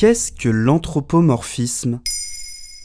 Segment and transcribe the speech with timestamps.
[0.00, 2.00] Qu'est-ce que l'anthropomorphisme?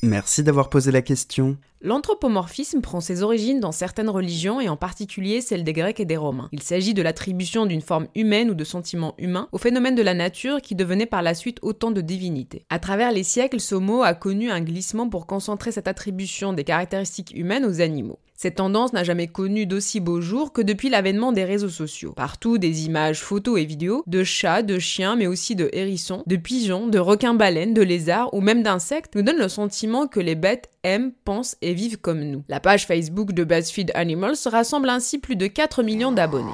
[0.04, 1.56] Merci d'avoir posé la question.
[1.80, 6.18] L'anthropomorphisme prend ses origines dans certaines religions et en particulier celle des Grecs et des
[6.18, 6.50] Romains.
[6.52, 10.14] Il s'agit de l'attribution d'une forme humaine ou de sentiments humains au phénomène de la
[10.14, 12.66] nature qui devenait par la suite autant de divinités.
[12.70, 16.66] À travers les siècles, ce mot a connu un glissement pour concentrer cette attribution des
[16.66, 18.20] caractéristiques humaines aux animaux.
[18.36, 22.12] Cette tendance n'a jamais connu d'aussi beaux jours que depuis l'avènement des réseaux sociaux.
[22.12, 26.36] Partout, des images, photos et vidéos de chats, de chiens, mais aussi de hérissons, de
[26.36, 30.70] pigeons, de requins-baleines, de lézards ou même d'insectes nous donnent le sentiment que les bêtes
[30.84, 32.44] aiment, pensent et vivent comme nous.
[32.50, 36.52] La page Facebook de BuzzFeed Animals rassemble ainsi plus de 4 millions d'abonnés.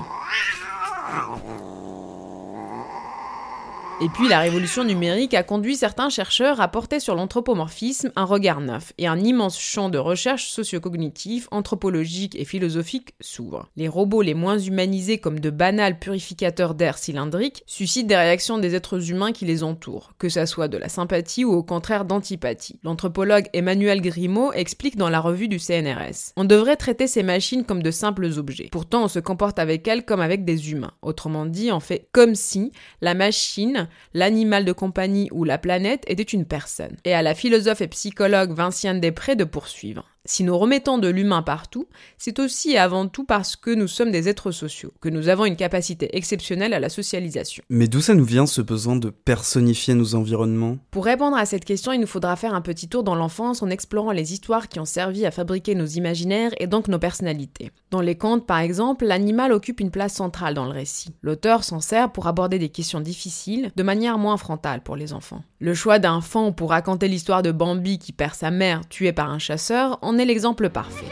[4.04, 8.59] Et puis la révolution numérique a conduit certains chercheurs à porter sur l'anthropomorphisme un regard
[8.59, 13.70] neuf, et un immense champ de recherche socio-cognitif, anthropologique et philosophique s'ouvre.
[13.76, 18.73] Les robots les moins humanisés comme de banals purificateurs d'air cylindriques suscitent des réactions des
[18.73, 22.80] êtres humains qui les entourent, que ça soit de la sympathie ou au contraire d'antipathie.
[22.81, 26.34] L'anthropologue Emmanuel Grimaud explique dans la revue du CNRS.
[26.38, 28.70] On devrait traiter ces machines comme de simples objets.
[28.72, 30.94] Pourtant, on se comporte avec elles comme avec des humains.
[31.03, 36.23] Autrement dit, on fait comme si la machine l'animal de compagnie ou la planète était
[36.23, 36.97] une personne.
[37.06, 40.09] Et à la philosophe et psychologue Vinciane Després de poursuivre.
[40.23, 41.88] Si nous remettons de l'humain partout,
[42.19, 45.45] c'est aussi et avant tout parce que nous sommes des êtres sociaux, que nous avons
[45.45, 47.63] une capacité exceptionnelle à la socialisation.
[47.72, 50.78] Mais d'où ça nous vient ce besoin de personnifier nos environnements?
[50.91, 53.69] Pour répondre à cette question, il nous faudra faire un petit tour dans l'enfance en
[53.72, 57.72] explorant les histoires qui ont servi à fabriquer nos imaginaires et donc nos personnalités.
[57.89, 61.16] Dans les contes, par exemple, l'animal occupe une place centrale dans le récit.
[61.23, 65.41] L'auteur s'en sert pour aborder des questions difficiles de manière moins frontale pour les enfants.
[65.59, 69.31] Le choix d'un fond pour raconter l'histoire de Bambi qui perd sa mère tuée par
[69.31, 71.06] un chasseur en est l'exemple parfait.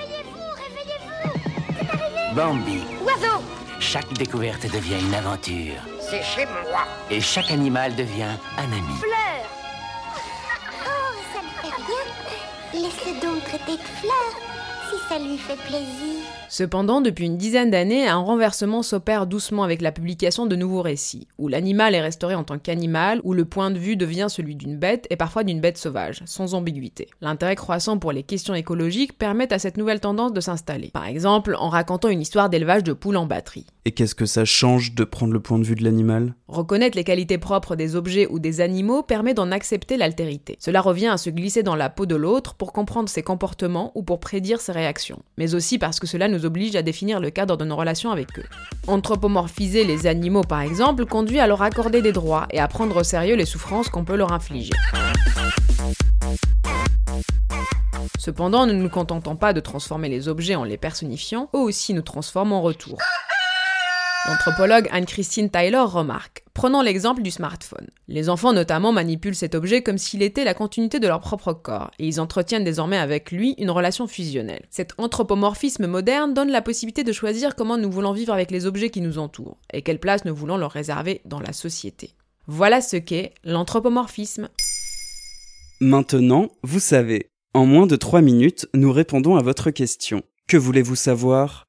[2.35, 2.81] Bambi.
[3.03, 3.43] Oiseau
[3.79, 5.73] Chaque découverte devient une aventure.
[5.99, 6.85] C'est chez moi.
[7.09, 8.95] Et chaque animal devient un ami.
[8.99, 9.45] Fleur
[10.85, 12.81] Oh, ça ne fait rien.
[12.83, 14.35] Laisse-le donc traiter de fleurs,
[14.89, 16.23] si ça lui fait plaisir.
[16.51, 21.27] Cependant, depuis une dizaine d'années, un renversement s'opère doucement avec la publication de nouveaux récits,
[21.37, 24.75] où l'animal est restauré en tant qu'animal, où le point de vue devient celui d'une
[24.75, 27.07] bête et parfois d'une bête sauvage, sans ambiguïté.
[27.21, 30.89] L'intérêt croissant pour les questions écologiques permet à cette nouvelle tendance de s'installer.
[30.91, 33.67] Par exemple, en racontant une histoire d'élevage de poules en batterie.
[33.85, 36.33] Et qu'est-ce que ça change de prendre le point de vue de l'animal?
[36.47, 40.57] Reconnaître les qualités propres des objets ou des animaux permet d'en accepter l'altérité.
[40.59, 44.01] Cela revient à se glisser dans la peau de l'autre pour comprendre ses comportements ou
[44.01, 47.57] pour prédire ses réactions, mais aussi parce que cela nous oblige à définir le cadre
[47.57, 48.45] de nos relations avec eux.
[48.87, 53.03] Anthropomorphiser les animaux, par exemple, conduit à leur accorder des droits et à prendre au
[53.03, 54.73] sérieux les souffrances qu'on peut leur infliger.
[58.17, 61.93] Cependant, nous ne nous contentons pas de transformer les objets en les personnifiant, eux aussi
[61.93, 62.97] nous transforment en retour.
[64.27, 67.87] L'anthropologue Anne-Christine Tyler remarque Prenons l'exemple du smartphone.
[68.09, 71.89] Les enfants notamment manipulent cet objet comme s'il était la continuité de leur propre corps,
[71.99, 74.65] et ils entretiennent désormais avec lui une relation fusionnelle.
[74.69, 78.89] Cet anthropomorphisme moderne donne la possibilité de choisir comment nous voulons vivre avec les objets
[78.89, 82.11] qui nous entourent, et quelle place nous voulons leur réserver dans la société.
[82.45, 84.49] Voilà ce qu'est l'anthropomorphisme.
[85.79, 87.29] Maintenant, vous savez.
[87.53, 90.23] En moins de 3 minutes, nous répondons à votre question.
[90.49, 91.68] Que voulez-vous savoir?